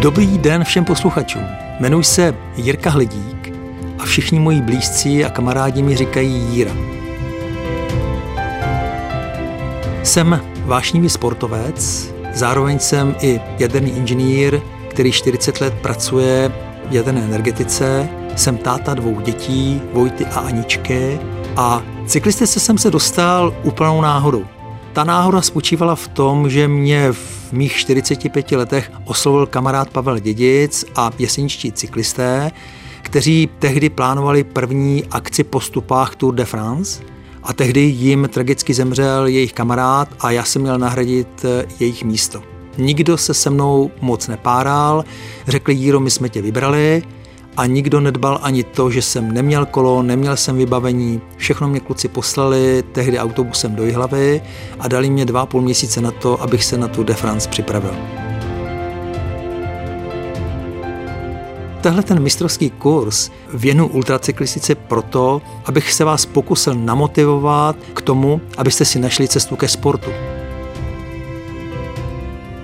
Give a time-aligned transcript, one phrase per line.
[0.00, 1.42] Dobrý den všem posluchačům.
[1.80, 3.52] Jmenuji se Jirka Hledík
[3.98, 6.72] a všichni moji blízcí a kamarádi mi říkají Jíra.
[10.02, 16.52] Jsem vášnivý sportovec, zároveň jsem i jaderný inženýr, který 40 let pracuje
[16.90, 18.08] v jaderné energetice.
[18.36, 21.20] Jsem táta dvou dětí, Vojty a Aničky
[21.56, 24.44] a cyklistice jsem se dostal úplnou náhodou.
[24.92, 30.84] Ta náhoda spočívala v tom, že mě v mých 45 letech oslovil kamarád Pavel Dědic
[30.96, 32.50] a jeseničtí cyklisté,
[33.02, 37.02] kteří tehdy plánovali první akci po stupách Tour de France
[37.42, 42.42] a tehdy jim tragicky zemřel jejich kamarád a já jsem měl nahradit eh, jejich místo.
[42.78, 45.04] Nikdo se se mnou moc nepáral,
[45.48, 47.02] řekli Jíro, my jsme tě vybrali,
[47.56, 52.08] a nikdo nedbal ani to, že jsem neměl kolo, neměl jsem vybavení, všechno mě kluci
[52.08, 54.42] poslali tehdy autobusem do Jihlavy
[54.78, 57.94] a dali mě dva půl měsíce na to, abych se na tu De France připravil.
[61.80, 68.84] Tehle ten mistrovský kurz věnu ultracyklistice proto, abych se vás pokusil namotivovat k tomu, abyste
[68.84, 70.10] si našli cestu ke sportu.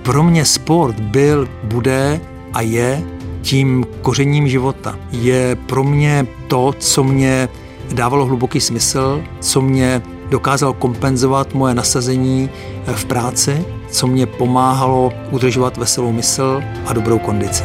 [0.03, 2.21] Pro mě sport byl, bude
[2.53, 3.16] a je
[3.47, 4.99] tím kořením života.
[5.11, 7.49] Je pro mě to, co mě
[7.93, 12.49] dávalo hluboký smysl, co mě dokázalo kompenzovat moje nasazení
[12.95, 17.63] v práci, co mě pomáhalo udržovat veselou mysl a dobrou kondici.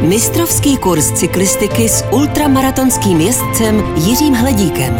[0.00, 4.94] Mistrovský kurz cyklistiky s ultramaratonským jezdcem Jiřím Hledíkem.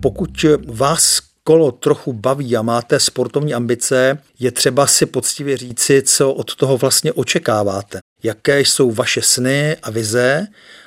[0.00, 6.32] Pokud vás kolo trochu baví a máte sportovní ambice, je třeba si poctivě říci, co
[6.32, 7.98] od toho vlastně očekáváte.
[8.22, 10.46] Jaké jsou vaše sny a vize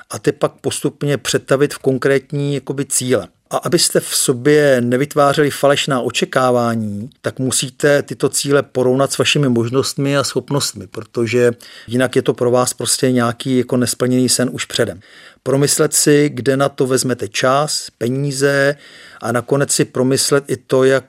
[0.09, 3.27] a ty pak postupně přetavit v konkrétní jakoby, cíle.
[3.49, 10.17] A abyste v sobě nevytvářeli falešná očekávání, tak musíte tyto cíle porovnat s vašimi možnostmi
[10.17, 11.51] a schopnostmi, protože
[11.87, 14.99] jinak je to pro vás prostě nějaký jako nesplněný sen už předem.
[15.43, 18.75] Promyslet si, kde na to vezmete čas, peníze
[19.21, 21.05] a nakonec si promyslet i to, jak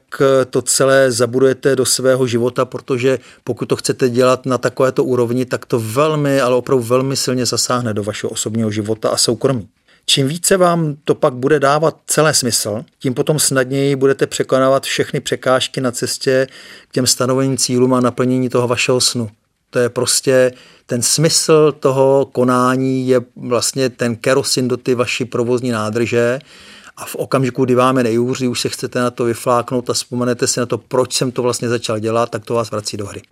[0.50, 5.66] to celé zabudujete do svého života, protože pokud to chcete dělat na takovéto úrovni, tak
[5.66, 9.68] to velmi, ale opravdu velmi silně zasáhne do vašeho osobního života a soukromí.
[10.06, 15.20] Čím více vám to pak bude dávat celé smysl, tím potom snadněji budete překonávat všechny
[15.20, 16.46] překážky na cestě
[16.88, 19.30] k těm stanoveným cílům a naplnění toho vašeho snu.
[19.70, 20.52] To je prostě
[20.86, 26.38] ten smysl toho konání je vlastně ten kerosin do ty vaší provozní nádrže
[26.96, 30.46] a v okamžiku, kdy vám je nejhůř, už se chcete na to vyfláknout a vzpomenete
[30.46, 33.22] si na to, proč jsem to vlastně začal dělat, tak to vás vrací do hry.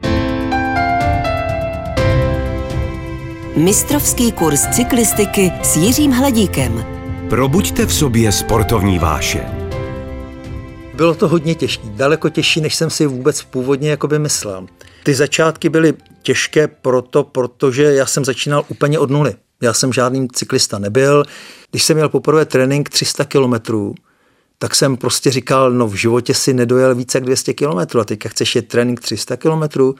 [3.56, 6.84] Mistrovský kurz cyklistiky s Jiřím Hladíkem.
[7.28, 9.46] Probuďte v sobě sportovní váše.
[10.94, 14.66] Bylo to hodně těžké, daleko těžší, než jsem si vůbec původně jakoby myslel.
[15.08, 19.34] Ty začátky byly těžké proto, protože já jsem začínal úplně od nuly.
[19.62, 21.24] Já jsem žádný cyklista nebyl.
[21.70, 23.94] Když jsem měl poprvé trénink 300 kilometrů,
[24.58, 28.28] tak jsem prostě říkal, no v životě si nedojel více jak 200 kilometrů a teďka
[28.28, 29.94] chceš jet trénink 300 kilometrů.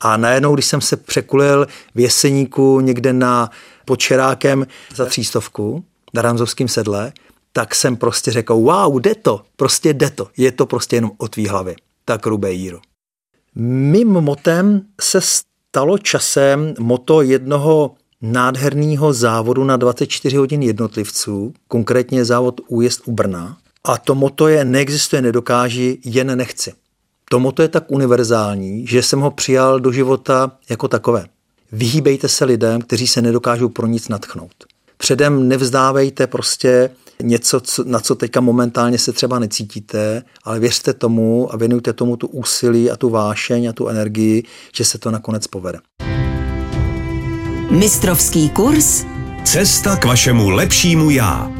[0.00, 3.50] A najednou, když jsem se překulil v Jeseníku někde na
[3.84, 5.84] počerákem za třístovku
[6.14, 7.12] na Ramzovském sedle,
[7.52, 11.28] tak jsem prostě řekl, wow, jde to, prostě jde to, je to prostě jenom o
[11.28, 11.76] tvý hlavě.
[12.04, 12.80] Tak rubé jíro.
[13.58, 22.60] Mým motem se stalo časem moto jednoho nádherného závodu na 24 hodin jednotlivců, konkrétně závod
[22.68, 23.56] Újezd u Brna.
[23.84, 26.72] A to moto je neexistuje, nedokáži, jen nechci.
[27.30, 31.26] To moto je tak univerzální, že jsem ho přijal do života jako takové.
[31.72, 34.54] Vyhýbejte se lidem, kteří se nedokážou pro nic natchnout.
[34.96, 36.90] Předem nevzdávejte prostě
[37.22, 42.26] něco, na co teďka momentálně se třeba necítíte, ale věřte tomu a věnujte tomu tu
[42.26, 44.42] úsilí a tu vášeň a tu energii,
[44.74, 45.78] že se to nakonec povede.
[47.70, 49.04] Mistrovský kurz
[49.44, 51.52] Cesta k vašemu lepšímu já.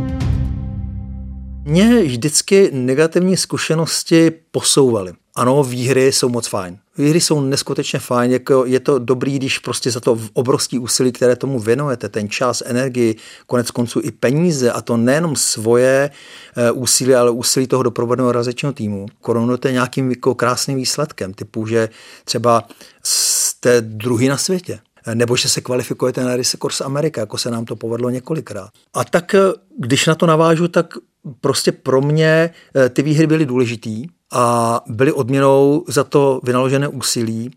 [1.64, 5.12] Mě vždycky negativní zkušenosti posouvaly.
[5.34, 6.78] Ano, výhry jsou moc fajn.
[6.98, 11.36] Výhry jsou neskutečně fajn, jako je to dobrý, když prostě za to obrovský úsilí, které
[11.36, 13.16] tomu věnujete, ten čas, energii,
[13.46, 16.10] konec konců i peníze, a to nejenom svoje
[16.56, 21.88] eh, úsilí, ale úsilí toho doprovodného razečního týmu, korunujete nějakým jako krásným výsledkem, typu, že
[22.24, 22.68] třeba
[23.02, 24.78] jste druhý na světě,
[25.14, 28.70] nebo že se kvalifikujete na Race Course Amerika, jako se nám to povedlo několikrát.
[28.94, 29.38] A tak, eh,
[29.78, 30.94] když na to navážu, tak
[31.40, 37.50] prostě pro mě eh, ty výhry byly důležitý a byly odměnou za to vynaložené úsilí,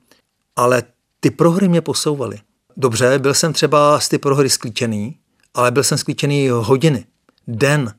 [0.55, 0.83] ale
[1.19, 2.37] ty prohry mě posouvaly.
[2.77, 5.15] Dobře, byl jsem třeba z ty prohry sklíčený,
[5.53, 7.05] ale byl jsem sklíčený hodiny,
[7.47, 7.93] den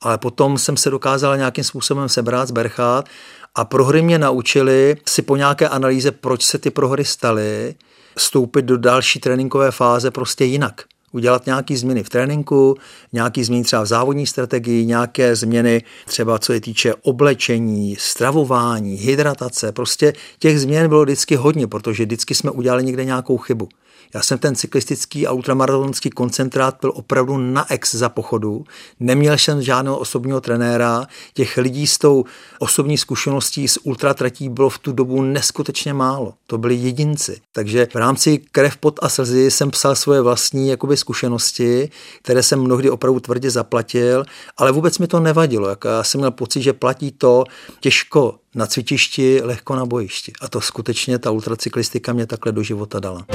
[0.00, 3.08] Ale potom jsem se dokázal nějakým způsobem sebrat, zberchat
[3.54, 7.74] a prohry mě naučili si po nějaké analýze, proč se ty prohry staly,
[8.16, 12.76] vstoupit do další tréninkové fáze prostě jinak udělat nějaké změny v tréninku,
[13.12, 19.72] nějaké změny třeba v závodní strategii, nějaké změny třeba co je týče oblečení, stravování, hydratace.
[19.72, 23.68] Prostě těch změn bylo vždycky hodně, protože vždycky jsme udělali někde nějakou chybu.
[24.14, 28.64] Já jsem ten cyklistický a ultramaratonský koncentrát byl opravdu na ex za pochodu.
[29.00, 31.06] Neměl jsem žádného osobního trenéra.
[31.34, 32.24] Těch lidí s tou
[32.58, 36.34] osobní zkušeností z ultratratí bylo v tu dobu neskutečně málo.
[36.46, 37.40] To byli jedinci.
[37.52, 41.90] Takže v rámci krev, pot a slzy jsem psal svoje vlastní jakoby, zkušenosti,
[42.22, 44.24] které jsem mnohdy opravdu tvrdě zaplatil,
[44.56, 45.68] ale vůbec mi to nevadilo.
[45.84, 47.44] Já jsem měl pocit, že platí to
[47.80, 50.32] těžko na cvičišti, lehko na bojišti.
[50.40, 53.26] A to skutečně ta ultracyklistika mě takhle do života dala.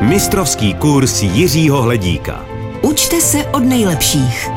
[0.00, 2.46] Mistrovský kurz Jiřího Hledíka.
[2.82, 4.48] Učte se od nejlepších.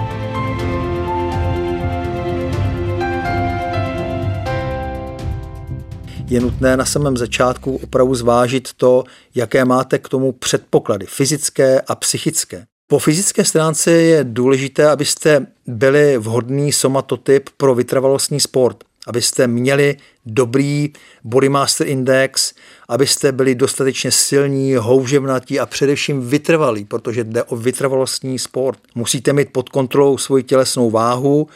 [6.30, 9.03] Je nutné na samém začátku opravdu zvážit to,
[9.36, 12.65] jaké máte k tomu předpoklady, fyzické a psychické.
[12.88, 19.95] Po fyzické stránce je důležité, abyste byli vhodný somatotyp pro vytrvalostní sport abyste měli
[20.25, 20.94] dobrý
[21.24, 22.54] body master index,
[22.88, 28.80] abyste byli dostatečně silní, houževnatí a především vytrvalí, protože jde o vytrvalostní sport.
[28.95, 31.48] Musíte mít pod kontrolou svoji tělesnou váhu,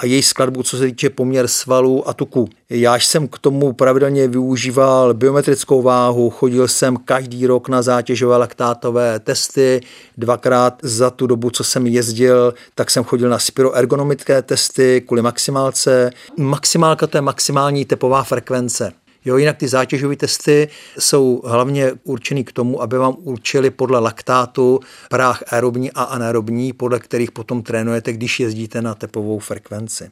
[0.00, 2.48] a její skladbu, co se týče poměr svalů a tuku.
[2.70, 9.18] Já jsem k tomu pravidelně využíval biometrickou váhu, chodil jsem každý rok na zátěžové laktátové
[9.18, 9.80] testy,
[10.16, 16.10] dvakrát za tu dobu, co jsem jezdil, tak jsem chodil na spiroergonomické testy kvůli maximálce.
[16.36, 18.92] Maximálka to je maximální tepová frekvence.
[19.24, 20.68] Jo, jinak ty zátěžové testy
[20.98, 27.00] jsou hlavně určený k tomu, aby vám určili podle laktátu práh aerobní a anaerobní, podle
[27.00, 30.10] kterých potom trénujete, když jezdíte na tepovou frekvenci.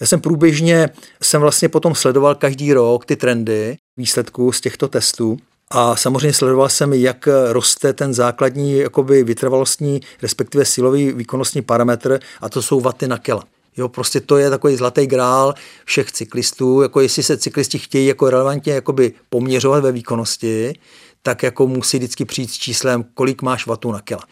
[0.00, 0.90] Já jsem průběžně,
[1.22, 5.36] jsem vlastně potom sledoval každý rok ty trendy výsledků z těchto testů
[5.70, 12.48] a samozřejmě sledoval jsem, jak roste ten základní jakoby vytrvalostní, respektive silový výkonnostní parametr a
[12.48, 13.44] to jsou vaty na kila.
[13.76, 15.54] Jo, prostě to je takový zlatý grál
[15.84, 20.74] všech cyklistů, jako jestli se cyklisti chtějí jako relevantně jakoby poměřovat ve výkonnosti,
[21.22, 24.22] tak jako musí vždycky přijít s číslem, kolik máš vatů na kila.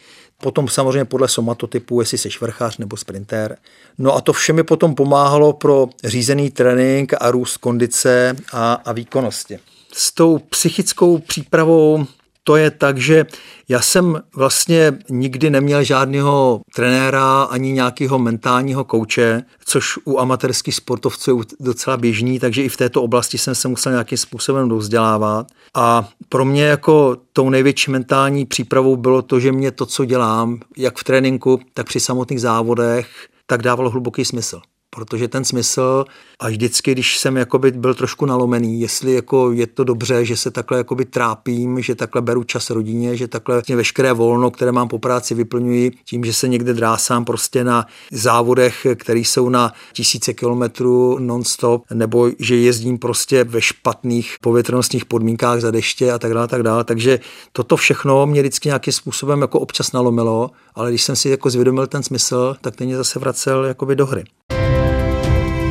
[0.42, 3.56] Potom samozřejmě podle somatotypu, jestli jsi vrchář nebo sprinter.
[3.98, 8.92] No a to vše mi potom pomáhalo pro řízený trénink a růst kondice a, a
[8.92, 9.58] výkonnosti.
[9.92, 12.06] S tou psychickou přípravou
[12.44, 13.26] to je tak, že
[13.68, 21.38] já jsem vlastně nikdy neměl žádného trenéra ani nějakého mentálního kouče, což u amatérských sportovců
[21.38, 25.46] je docela běžný, takže i v této oblasti jsem se musel nějakým způsobem dozdělávat.
[25.74, 30.60] A pro mě jako tou největší mentální přípravou bylo to, že mě to, co dělám,
[30.76, 33.08] jak v tréninku, tak při samotných závodech,
[33.46, 34.60] tak dávalo hluboký smysl
[34.96, 36.04] protože ten smysl
[36.40, 40.50] a vždycky, když jsem jakoby byl trošku nalomený, jestli jako je to dobře, že se
[40.50, 44.88] takhle jakoby trápím, že takhle beru čas rodině, že takhle vlastně veškeré volno, které mám
[44.88, 50.34] po práci, vyplňuji tím, že se někde drásám prostě na závodech, které jsou na tisíce
[50.34, 56.48] kilometrů non-stop, nebo že jezdím prostě ve špatných povětrnostních podmínkách za deště a tak dále,
[56.48, 56.84] tak dále.
[56.84, 57.20] Takže
[57.52, 61.86] toto všechno mě vždycky nějakým způsobem jako občas nalomilo, ale když jsem si jako zvědomil
[61.86, 64.24] ten smysl, tak ten mě zase vracel jakoby do hry.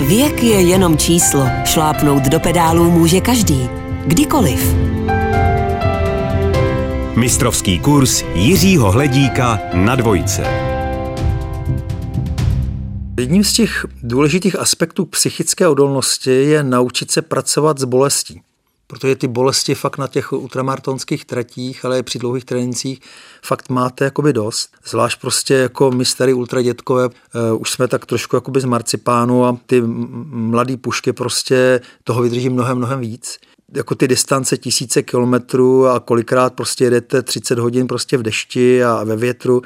[0.07, 1.47] Věk je jenom číslo.
[1.65, 3.69] Šlápnout do pedálů může každý.
[4.07, 4.75] Kdykoliv.
[7.15, 10.43] Mistrovský kurz Jiřího Hledíka na dvojce.
[13.19, 18.41] Jedním z těch důležitých aspektů psychické odolnosti je naučit se pracovat s bolestí
[18.91, 22.99] protože ty bolesti fakt na těch ultramaratonských tratích, ale i při dlouhých trénincích
[23.45, 24.69] fakt máte jakoby dost.
[24.85, 27.11] Zvlášť prostě jako my starý ultradětkové, uh,
[27.59, 32.77] už jsme tak trošku jakoby z marcipánu a ty mladé pušky prostě toho vydrží mnohem,
[32.77, 33.39] mnohem víc
[33.75, 39.03] jako ty distance tisíce kilometrů a kolikrát prostě jedete 30 hodin prostě v dešti a
[39.03, 39.61] ve větru,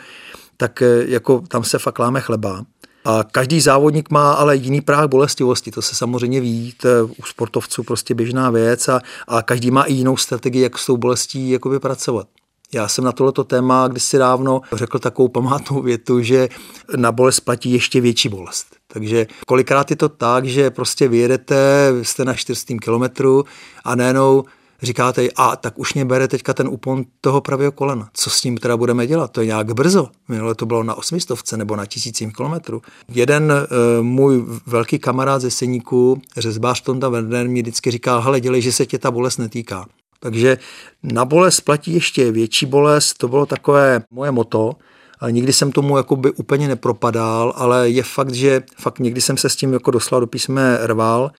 [0.58, 2.66] tak eh, jako tam se fakt láme chleba.
[3.06, 7.24] A každý závodník má ale jiný práh bolestivosti, to se samozřejmě ví, to je u
[7.26, 11.50] sportovců prostě běžná věc a, a každý má i jinou strategii, jak s tou bolestí
[11.50, 12.28] jakoby pracovat.
[12.74, 16.50] Já jsem na tohleto téma kdysi dávno řekl takovou památnou větu, že
[16.96, 18.66] na bolest platí ještě větší bolest.
[18.88, 23.46] Takže kolikrát je to tak, že prostě vyjedete, jste na 400 kilometru
[23.84, 24.44] a najednou
[24.82, 28.10] říkáte, a tak už mě bere teďka ten úpon toho pravého kolena.
[28.14, 29.32] Co s ním teda budeme dělat?
[29.32, 30.08] To je nějak brzo.
[30.28, 32.82] Minule to bylo na osmistovce nebo na tisícím kilometru.
[33.10, 38.62] Jeden uh, můj velký kamarád ze Seníku, řezbář Tonda Werner, mi vždycky říkal, hele, dělej,
[38.62, 39.86] že se tě ta bolest netýká.
[40.20, 40.58] Takže
[41.04, 44.72] na bolest platí ještě větší bolest, to bylo takové moje moto,
[45.20, 49.50] ale nikdy jsem tomu jakoby úplně nepropadal, ale je fakt, že fakt někdy jsem se
[49.50, 51.32] s tím jako doslal do písme rval.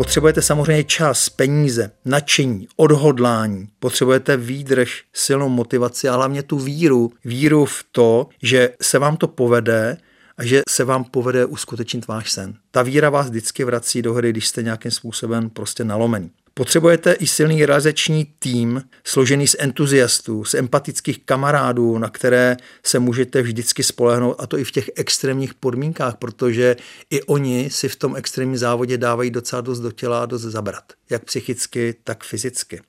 [0.00, 7.12] Potřebujete samozřejmě čas, peníze, nadšení, odhodlání, potřebujete výdrž, silnou motivaci a hlavně tu víru.
[7.24, 9.96] Víru v to, že se vám to povede
[10.38, 12.54] a že se vám povede uskutečnit váš sen.
[12.70, 16.30] Ta víra vás vždycky vrací do hry, když jste nějakým způsobem prostě nalomený.
[16.54, 23.42] Potřebujete i silný realizační tým, složený z entuziastů, z empatických kamarádů, na které se můžete
[23.42, 26.76] vždycky spolehnout, a to i v těch extrémních podmínkách, protože
[27.10, 30.92] i oni si v tom extrémním závodě dávají docela dost do těla a dost zabrat,
[31.10, 32.80] jak psychicky, tak fyzicky.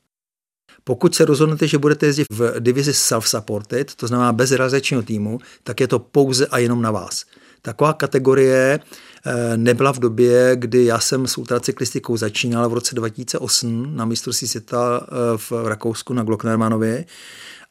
[0.84, 5.80] Pokud se rozhodnete, že budete jezdit v divizi self-supported, to znamená bez realizačního týmu, tak
[5.80, 7.26] je to pouze a jenom na vás.
[7.62, 8.80] Taková kategorie
[9.26, 14.48] eh, nebyla v době, kdy já jsem s ultracyklistikou začínal v roce 2008 na mistrovství
[14.48, 17.06] světa eh, v Rakousku na Glocknermanovi,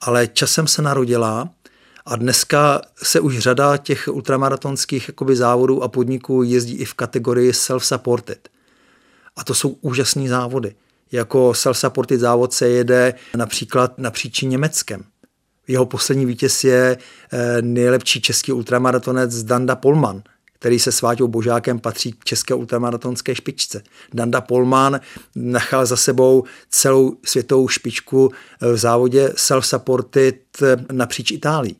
[0.00, 1.48] ale časem se narodila
[2.06, 7.50] a dneska se už řada těch ultramaratonských jakoby, závodů a podniků jezdí i v kategorii
[7.50, 8.38] self-supported.
[9.36, 10.74] A to jsou úžasné závody.
[11.12, 15.04] Jako self-supported závod se jede například napříč Německem.
[15.70, 16.98] Jeho poslední vítěz je
[17.32, 20.22] eh, nejlepší český ultramaratonec Danda Polman,
[20.52, 23.82] který se s Váťou Božákem patří k české ultramaratonské špičce.
[24.14, 25.00] Danda Polman
[25.34, 31.76] nechal za sebou celou světovou špičku eh, v závodě self-supported eh, napříč Itálií.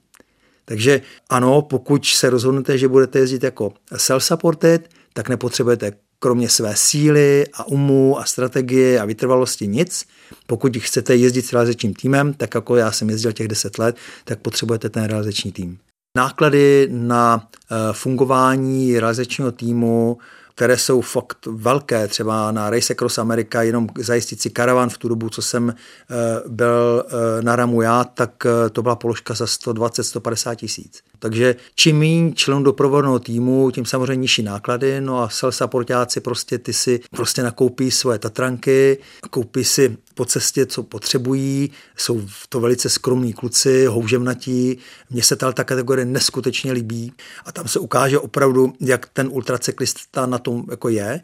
[0.65, 4.81] Takže ano, pokud se rozhodnete, že budete jezdit jako self-supported,
[5.13, 10.07] tak nepotřebujete kromě své síly a umu a strategie a vytrvalosti nic.
[10.47, 14.39] Pokud chcete jezdit s realizačním týmem, tak jako já jsem jezdil těch 10 let, tak
[14.39, 15.79] potřebujete ten realizační tým.
[16.17, 20.19] Náklady na eh, fungování realizačního týmu
[20.61, 25.09] které jsou fakt velké, třeba na Race Across America, jenom zajistit si karavan v tu
[25.09, 26.15] dobu, co jsem eh,
[26.49, 31.03] byl eh, na ramu já, tak eh, to byla položka za 120-150 tisíc.
[31.19, 36.73] Takže čím méně členů doprovodného týmu, tím samozřejmě nižší náklady, no a self-supportáci prostě ty
[36.73, 38.99] si prostě nakoupí svoje Tatranky,
[39.31, 44.79] koupí si po cestě, co potřebují, jsou to velice skromní kluci, houževnatí,
[45.11, 47.13] mně se ta kategorie neskutečně líbí.
[47.45, 51.21] A tam se ukáže opravdu, jak ten ultracyklista na tom jako je,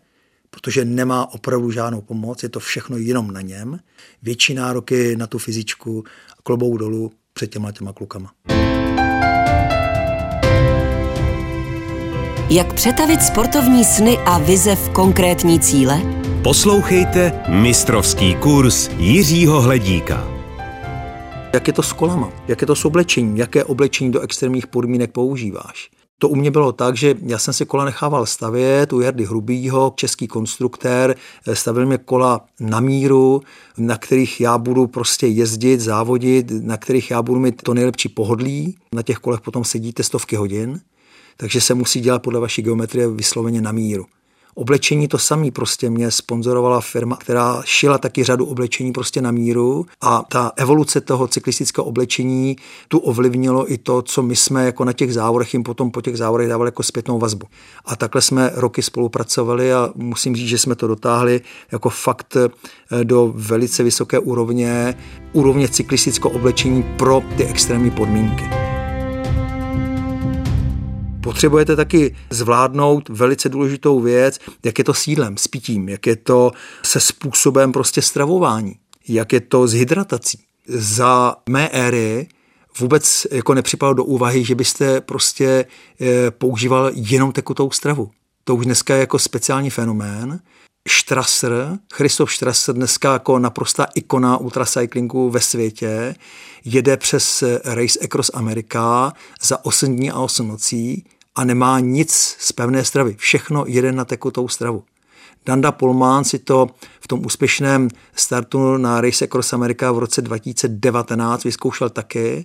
[0.50, 3.78] protože nemá opravdu žádnou pomoc, je to všechno jenom na něm,
[4.22, 6.04] větší nároky na tu fyzičku,
[6.42, 8.32] klobou dolů před těma těma klukama.
[12.50, 16.00] Jak přetavit sportovní sny a vize v konkrétní cíle?
[16.46, 20.28] Poslouchejte mistrovský kurz Jiřího Hledíka.
[21.52, 22.32] Jak je to s kolama?
[22.48, 23.36] Jak je to s oblečením?
[23.36, 25.90] Jaké oblečení do extrémních podmínek používáš?
[26.18, 29.92] To u mě bylo tak, že já jsem si kola nechával stavět u Jardy Hrubýho,
[29.96, 31.16] český konstruktér,
[31.52, 33.42] stavil mě kola na míru,
[33.78, 38.76] na kterých já budu prostě jezdit, závodit, na kterých já budu mít to nejlepší pohodlí.
[38.94, 40.80] Na těch kolech potom sedíte stovky hodin,
[41.36, 44.06] takže se musí dělat podle vaší geometrie vysloveně na míru.
[44.58, 49.86] Oblečení to samý prostě mě sponzorovala firma, která šila taky řadu oblečení prostě na míru
[50.00, 52.56] a ta evoluce toho cyklistického oblečení
[52.88, 56.16] tu ovlivnilo i to, co my jsme jako na těch závodech jim potom po těch
[56.16, 57.46] závodech dávali jako zpětnou vazbu.
[57.84, 61.40] A takhle jsme roky spolupracovali a musím říct, že jsme to dotáhli
[61.72, 64.94] jako fakt eh, do velice vysoké úrovně,
[65.32, 68.65] úrovně cyklistického oblečení pro ty extrémní podmínky.
[71.26, 76.16] Potřebujete taky zvládnout velice důležitou věc, jak je to s jídlem, s pitím, jak je
[76.16, 76.52] to
[76.82, 78.74] se způsobem prostě stravování,
[79.08, 80.38] jak je to s hydratací.
[80.68, 82.28] Za mé éry
[82.78, 85.64] vůbec jako nepřipadalo do úvahy, že byste prostě
[86.00, 88.10] eh, používal jenom tekutou stravu.
[88.44, 90.40] To už dneska je jako speciální fenomén.
[90.88, 96.14] Strasser, Christoph Strasser, dneska jako naprostá ikona ultracyclingu ve světě,
[96.64, 101.04] jede přes Race Across America za 8 dní a 8 nocí,
[101.36, 103.14] a nemá nic z pevné stravy.
[103.18, 104.84] Všechno jede na tekutou stravu.
[105.46, 106.66] Danda Polmán si to
[107.00, 112.44] v tom úspěšném startu na Race Across America v roce 2019 vyzkoušel taky.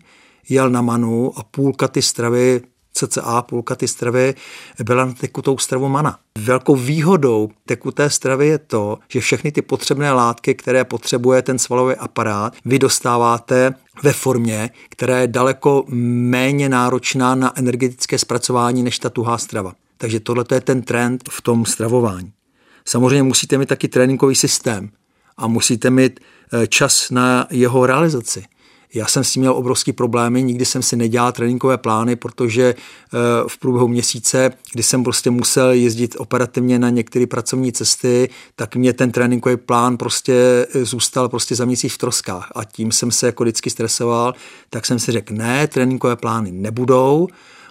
[0.50, 2.62] Jel na manu a půlka ty stravy
[2.94, 4.34] cca půlka ty stravy
[4.84, 6.20] byla na tekutou stravu mana.
[6.38, 11.96] Velkou výhodou tekuté stravy je to, že všechny ty potřebné látky, které potřebuje ten svalový
[11.96, 19.10] aparát, vy dostáváte ve formě, která je daleko méně náročná na energetické zpracování než ta
[19.10, 19.74] tuhá strava.
[19.98, 22.32] Takže tohle je ten trend v tom stravování.
[22.86, 24.90] Samozřejmě musíte mít taky tréninkový systém
[25.38, 26.20] a musíte mít
[26.54, 28.44] eh, čas na jeho realizaci.
[28.94, 33.18] Já jsem s tím měl obrovský problémy, nikdy jsem si nedělal tréninkové plány, protože eh,
[33.48, 38.94] v průběhu měsíce, kdy jsem prostě musel jezdit operativně na některé pracovní cesty, tak mě
[38.94, 42.52] ten tréninkový plán prostě eh, zůstal prostě za měsíc v troskách.
[42.56, 44.34] A tím jsem se jako vždycky stresoval,
[44.70, 47.28] tak jsem si řekl, ne, tréninkové plány nebudou,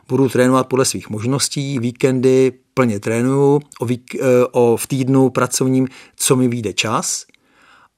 [0.08, 4.20] budu trénovat podle svých možností, víkendy plně trénuju, o, vík, eh,
[4.52, 7.24] o v týdnu pracovním, co mi vyjde čas–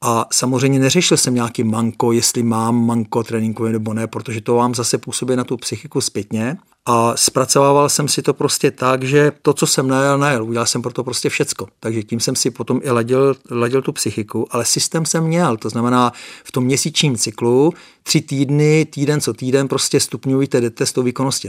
[0.05, 4.75] a samozřejmě neřešil jsem nějaký manko, jestli mám manko tréninkový nebo ne, protože to vám
[4.75, 6.57] zase působí na tu psychiku zpětně.
[6.87, 10.45] A zpracovával jsem si to prostě tak, že to, co jsem najel, najel.
[10.45, 11.69] Udělal jsem pro to prostě všecko.
[11.81, 15.57] Takže tím jsem si potom i ladil, ladil tu psychiku, ale systém jsem měl.
[15.57, 16.13] To znamená,
[16.45, 17.73] v tom měsíčním cyklu
[18.03, 20.95] tři týdny, týden co týden prostě stupňujete, jdete s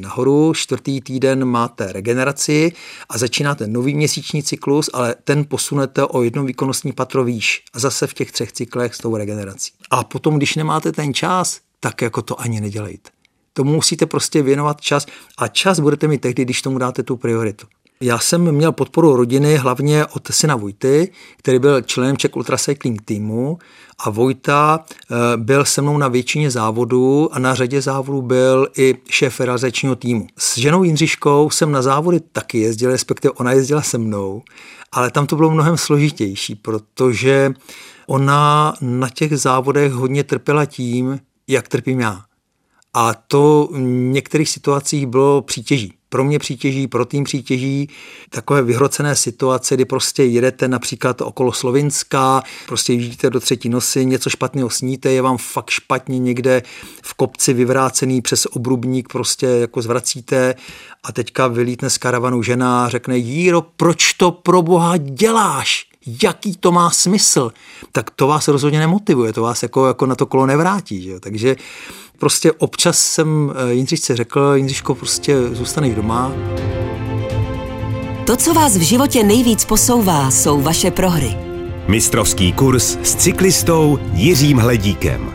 [0.01, 2.71] nahoru, čtvrtý týden máte regeneraci
[3.09, 8.07] a začínáte nový měsíční cyklus, ale ten posunete o jedno výkonnostní patro výš a zase
[8.07, 9.71] v těch třech cyklech s tou regenerací.
[9.91, 13.12] A potom, když nemáte ten čas, tak jako to ani nedělejte.
[13.53, 15.05] Tomu musíte prostě věnovat čas
[15.37, 17.67] a čas budete mít tehdy, když tomu dáte tu prioritu.
[18.01, 23.57] Já jsem měl podporu rodiny hlavně od syna Vojty, který byl členem Czech Ultracycling týmu
[23.99, 28.95] a Vojta eh, byl se mnou na většině závodů a na řadě závodů byl i
[29.09, 30.27] šéf realizačního týmu.
[30.37, 34.41] S ženou Jindřiškou jsem na závody taky jezdil, respektive ona jezdila se mnou,
[34.91, 37.53] ale tam to bylo mnohem složitější, protože
[38.07, 42.21] ona na těch závodech hodně trpěla tím, jak trpím já.
[42.93, 43.79] A to v
[44.11, 45.93] některých situacích bylo přítěží.
[46.09, 47.89] Pro mě přítěží, pro tým přítěží,
[48.29, 54.29] takové vyhrocené situace, kdy prostě jedete například okolo Slovinska, prostě jíždíte do třetí nosy, něco
[54.29, 56.61] špatného sníte, je vám fakt špatně někde
[57.03, 60.55] v kopci vyvrácený přes obrubník, prostě jako zvracíte
[61.03, 65.92] a teďka vylítne z karavanu žena a řekne, Jíro, proč to pro boha děláš?
[66.23, 67.51] Jaký to má smysl,
[67.91, 71.01] tak to vás rozhodně nemotivuje, to vás jako, jako na to kolo nevrátí.
[71.01, 71.19] Že?
[71.19, 71.55] Takže
[72.19, 76.31] prostě občas jsem eh, Jindřišce řekl, Jindřiško, prostě zůstaneš doma.
[78.25, 81.37] To, co vás v životě nejvíc posouvá, jsou vaše prohry.
[81.87, 85.33] Mistrovský kurz s cyklistou Jiřím Hledíkem.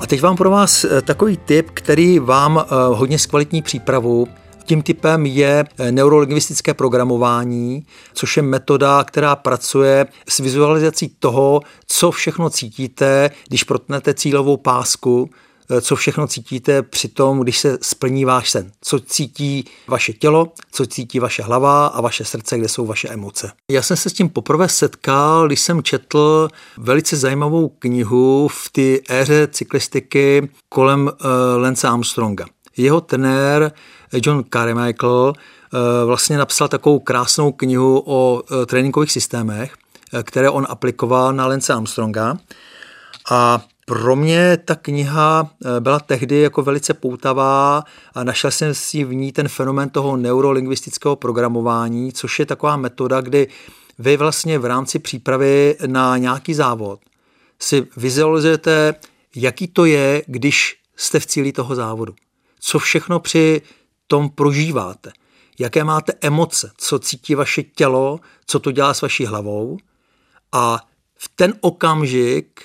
[0.00, 4.28] A teď vám pro vás eh, takový tip, který vám eh, hodně zkvalitní přípravu
[4.66, 12.10] tím typem je eh, neurolingvistické programování, což je metoda, která pracuje s vizualizací toho, co
[12.10, 15.30] všechno cítíte, když protnete cílovou pásku,
[15.70, 18.72] eh, co všechno cítíte při tom, když se splní váš sen.
[18.80, 23.52] Co cítí vaše tělo, co cítí vaše hlava a vaše srdce, kde jsou vaše emoce.
[23.70, 26.48] Já jsem se s tím poprvé setkal, když jsem četl
[26.78, 32.46] velice zajímavou knihu v té éře cyklistiky kolem uh, Lance Armstronga.
[32.76, 33.72] Jeho trenér
[34.12, 39.74] John Carmichael eh, vlastně napsal takovou krásnou knihu o eh, tréninkových systémech,
[40.12, 42.38] eh, které on aplikoval na Lance Armstronga.
[43.30, 47.84] A pro mě ta kniha byla tehdy jako velice poutavá
[48.14, 53.20] a našel jsem si v ní ten fenomén toho neurolingvistického programování, což je taková metoda,
[53.20, 53.48] kdy
[53.98, 57.00] vy vlastně v rámci přípravy na nějaký závod
[57.58, 58.94] si vizualizujete,
[59.34, 62.14] jaký to je, když jste v cíli toho závodu.
[62.68, 63.62] Co všechno při
[64.06, 65.12] tom prožíváte,
[65.58, 69.78] jaké máte emoce, co cítí vaše tělo, co to dělá s vaší hlavou?
[70.52, 72.60] A v ten okamžik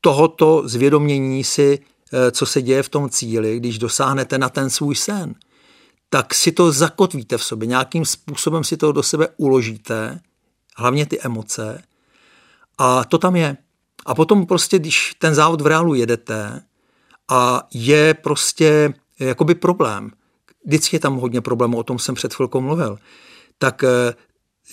[0.00, 1.78] tohoto zvědomění si,
[2.12, 5.34] eh, co se děje v tom cíli, když dosáhnete na ten svůj sen,
[6.10, 10.20] tak si to zakotvíte v sobě, nějakým způsobem si to do sebe uložíte,
[10.76, 11.82] hlavně ty emoce,
[12.78, 13.56] a to tam je.
[14.06, 16.62] A potom prostě, když ten závod v reálu jedete
[17.28, 20.10] a je prostě jakoby problém,
[20.66, 22.98] vždycky je tam hodně problémů, o tom jsem před chvilkou mluvil,
[23.58, 24.14] tak eh,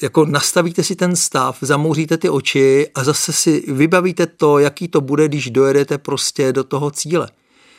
[0.01, 5.01] jako nastavíte si ten stav, zamouříte ty oči a zase si vybavíte to, jaký to
[5.01, 7.29] bude, když dojedete prostě do toho cíle.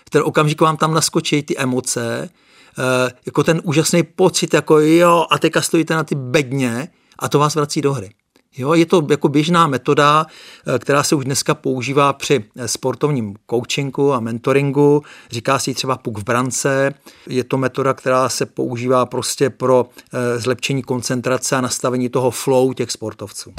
[0.07, 2.31] V ten okamžik vám tam naskočí ty emoce,
[2.79, 7.39] eh, jako ten úžasný pocit, jako jo, a teďka stojíte na ty bedně a to
[7.39, 8.11] vás vrací do hry.
[8.59, 10.27] Jo, je to jako běžná metoda,
[10.67, 15.03] eh, která se už dneska používá při eh, sportovním coachingu a mentoringu.
[15.31, 16.95] Říká si třeba puk v brance.
[17.27, 22.73] Je to metoda, která se používá prostě pro eh, zlepšení koncentrace a nastavení toho flow
[22.73, 23.53] těch sportovců.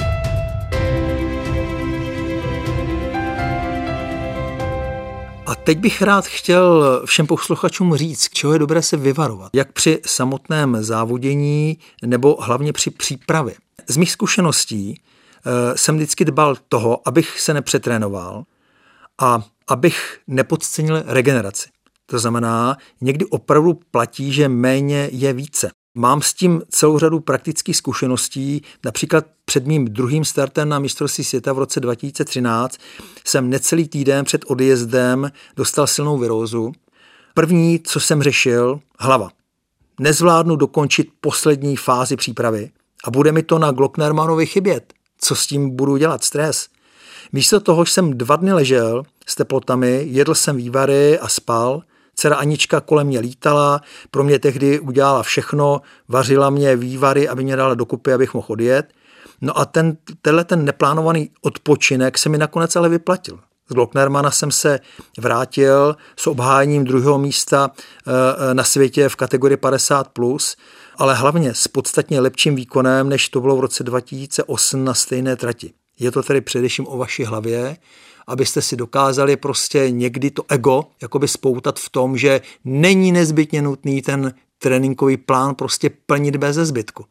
[5.46, 9.50] A teď bych rád chtěl všem posluchačům říct, k čeho je dobré se vyvarovat.
[9.52, 13.54] Jak při samotném závodění nebo hlavně při přípravě.
[13.88, 18.44] Z mých zkušeností eh, jsem vždycky dbal toho, abych se nepřetrénoval
[19.18, 21.68] a abych nepodcenil regeneraci.
[22.06, 25.70] To znamená, někdy opravdu platí, že méně je více.
[25.94, 28.62] Mám s tím celou řadu praktických zkušeností.
[28.84, 32.78] Například před mým druhým startem na mistrovství světa v roce 2013
[33.24, 36.72] jsem necelý týden před odjezdem dostal silnou virózu.
[37.34, 39.28] První, co jsem řešil, hlava.
[40.00, 42.70] Nezvládnu dokončit poslední fázi přípravy
[43.04, 44.92] a bude mi to na Glocknermanovi chybět.
[45.18, 46.24] Co s tím budu dělat?
[46.24, 46.68] Stres.
[47.32, 51.82] Místo toho jsem dva dny ležel s teplotami, jedl jsem vývary a spal–
[52.18, 53.80] Dcera Anička kolem mě lítala,
[54.10, 58.92] pro mě tehdy udělala všechno, vařila mě vývary, aby mě dala dokupy, abych mohl odjet.
[59.40, 63.38] No a ten, tenhle ten neplánovaný odpočinek se mi nakonec ale vyplatil.
[63.70, 64.80] Z Glocknermana jsem se
[65.18, 68.10] vrátil s obhájením druhého místa eh,
[68.50, 70.56] eh, na světě v kategorii 50+, plus,
[70.98, 75.72] ale hlavně s podstatně lepším výkonem, než to bylo v roce 2008 na stejné trati.
[75.98, 77.76] Je to tedy především o vaší hlavě,
[78.26, 84.02] abyste si dokázali prostě někdy to ego jakoby spoutat v tom, že není nezbytně nutný
[84.02, 87.04] ten tréninkový plán prostě plnit bez zbytku.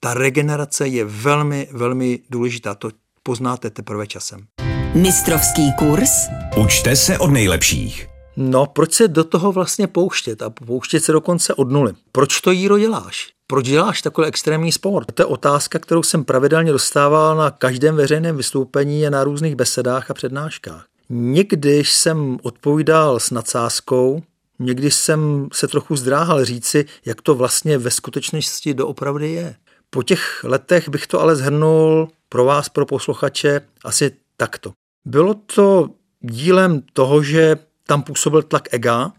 [0.00, 2.74] Ta regenerace je velmi, velmi důležitá.
[2.74, 2.90] To
[3.22, 4.46] poznáte teprve časem.
[4.94, 6.10] Mistrovský kurz?
[6.56, 8.17] Učte se od nejlepších.
[8.40, 11.92] No, proč se do toho vlastně pouštět a pouštět se dokonce od nuly?
[12.12, 13.28] Proč to jíro děláš?
[13.46, 15.12] Proč děláš takový extrémní sport?
[15.12, 20.10] To je otázka, kterou jsem pravidelně dostával na každém veřejném vystoupení a na různých besedách
[20.10, 20.84] a přednáškách.
[21.08, 24.22] Někdy jsem odpovídal s nadsázkou,
[24.58, 29.54] někdy jsem se trochu zdráhal říci, jak to vlastně ve skutečnosti doopravdy je.
[29.90, 34.72] Po těch letech bych to ale zhrnul pro vás, pro posluchače, asi takto.
[35.04, 35.88] Bylo to
[36.20, 37.56] dílem toho, že
[37.88, 39.12] tam působil tlak ega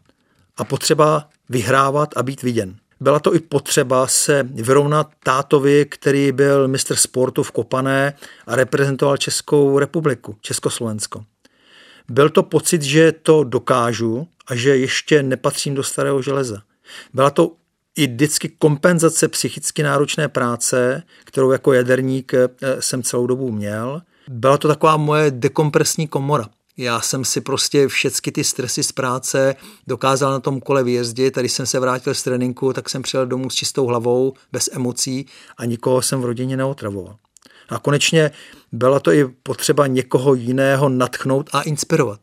[0.57, 2.75] a potřeba vyhrávat a být viděn.
[2.99, 8.13] Byla to i potřeba se vyrovnat tátovi, který byl mistr sportu v Kopané
[8.47, 11.25] a reprezentoval Českou republiku, Československo.
[12.09, 16.61] Byl to pocit, že to dokážu a že ještě nepatřím do starého železa.
[17.13, 17.51] Byla to
[17.95, 24.01] i vždycky kompenzace psychicky náročné práce, kterou jako jaderník eh, jsem celou dobu měl.
[24.27, 26.49] Byla to taková moje dekompresní komora.
[26.81, 29.55] Já jsem si prostě všechny ty stresy z práce
[29.87, 31.33] dokázal na tom kole vyjezdit.
[31.33, 35.25] Tady jsem se vrátil z tréninku, tak jsem přijel domů s čistou hlavou, bez emocí
[35.57, 37.15] a nikoho jsem v rodině neotravoval.
[37.69, 38.31] A konečně
[38.71, 42.19] byla to i potřeba někoho jiného natchnout a inspirovat.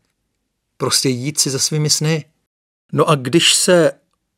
[0.76, 2.24] Prostě jít si za svými sny.
[2.92, 3.92] No a když se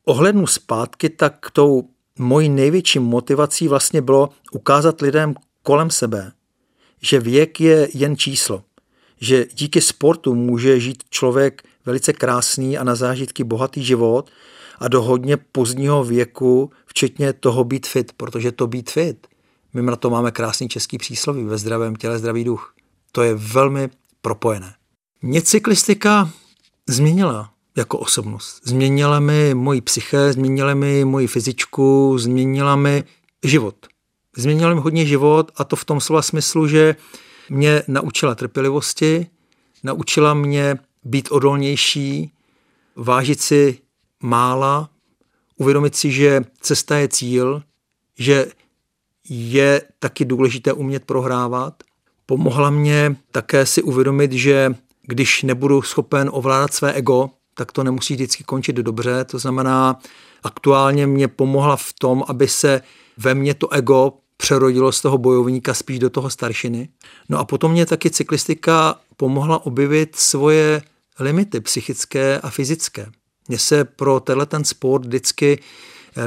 [0.05, 6.33] ohlednu zpátky, tak tou mojí největší motivací vlastně bylo ukázat lidem kolem sebe,
[7.03, 8.65] že věk je jen číslo
[9.21, 14.31] že díky sportu může žít člověk velice krásný a na zážitky bohatý život
[14.79, 19.27] a do hodně pozdního věku, včetně toho být fit, protože to být fit,
[19.75, 22.75] my na to máme krásný český přísloví, ve zdravém těle zdravý duch.
[23.13, 23.89] To je velmi
[24.23, 24.75] propojené.
[25.23, 26.31] Mě cyklistika
[26.89, 28.61] změnila jako osobnost.
[28.65, 33.05] Změnila mi moji psyché, změnila mi moji fyzičku, změnila mi
[33.45, 33.75] život.
[34.37, 36.97] Změnila mi hodně život a to v tom slova smyslu, že
[37.51, 39.27] mě naučila trpělivosti,
[39.83, 42.33] naučila mě být odolnější,
[42.97, 43.79] vážit si
[44.23, 44.91] mála,
[45.57, 47.63] uvědomit si, že cesta je cíl,
[48.19, 48.47] že
[49.29, 51.83] je taky důležité umět prohrávat.
[52.27, 58.15] Pomohla mě také si uvědomit, že když nebudu schopen ovládat své ego, tak to nemusí
[58.15, 59.25] vždycky končit dobře.
[59.25, 60.01] To znamená,
[60.43, 62.83] aktuálně mě pomohla v tom, aby se
[63.17, 66.89] ve mně to ego přerodilo z toho bojovníka spíš do toho staršiny.
[67.29, 70.83] No a potom mě taky cyklistika pomohla objevit svoje
[71.21, 73.07] limity psychické a fyzické.
[73.49, 75.59] Mně se pro tenhle ten sport vždycky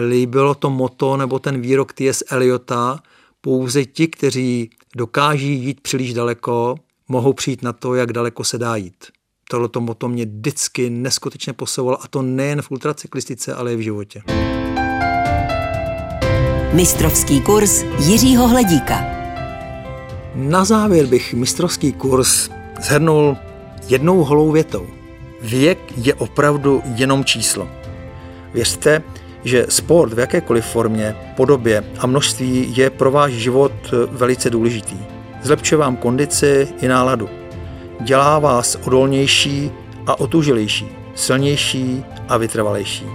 [0.10, 2.24] líbilo to moto nebo ten výrok T.S.
[2.30, 3.00] Eliota,
[3.42, 6.76] pouze ti, kteří dokáží jít příliš daleko,
[7.08, 9.06] mohou přijít na to, jak daleko se dá jít.
[9.50, 14.24] Tohleto moto mě vždycky neskutečně posouvalo a to nejen v ultracyklistice, ale i v životě.
[16.74, 19.06] Mistrovský kurz Jiřího Hledíka.
[20.36, 22.50] Na závěr bych mistrovský kurz
[22.82, 23.38] zhrnul
[23.88, 24.88] jednou holou větou.
[25.42, 27.68] Věk je opravdu jenom číslo.
[28.54, 29.04] Věřte,
[29.44, 33.72] že sport v jakékoliv formě, podobě a množství je pro váš život
[34.12, 34.98] velice důležitý.
[35.44, 37.30] Zlepšuje vám kondici i náladu.
[38.00, 39.72] Dělá vás odolnější
[40.08, 43.06] a otužilejší, silnější a vytrvalejší.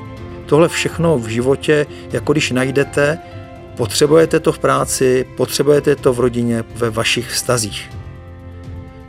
[0.46, 3.18] Tohle všechno v životě, jako když najdete
[3.76, 7.90] Potřebujete to v práci, potřebujete to v rodině, ve vašich vztazích.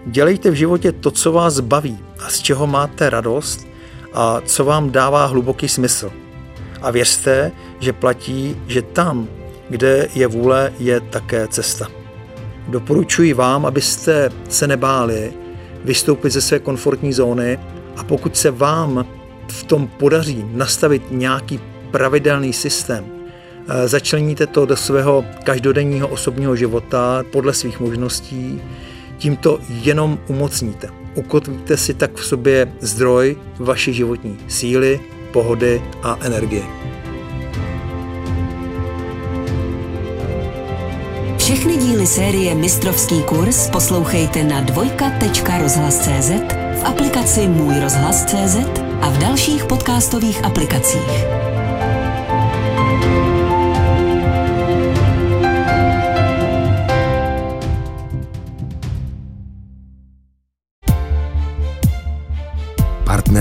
[0.06, 3.68] Dělejte v životě to, co vás baví a z čeho máte radost
[4.14, 6.12] a co vám dává hluboký smysl.
[6.82, 9.28] A věřte, že platí, že tam,
[9.70, 11.88] kde je vůle, je také cesta.
[12.68, 15.34] Doporučuji vám, abyste se nebáli
[15.84, 17.60] vystoupit ze své komfortní zóny
[17.98, 19.06] a pokud se vám
[19.48, 21.60] v tom podaří nastavit nějaký
[21.92, 23.17] pravidelný systém,
[23.86, 28.62] začleníte to do svého každodenního osobního života podle svých možností,
[29.18, 30.90] tím to jenom umocníte.
[31.16, 35.00] Ukotvíte si tak v sobě zdroj vaší životní síly,
[35.32, 36.64] pohody a energie.
[41.38, 46.30] Všechny díly série Mistrovský kurz poslouchejte na dvojka.rozhlas.cz,
[46.82, 48.58] v aplikaci Můj rozhlas.cz
[49.02, 51.47] a v dalších podcastových aplikacích.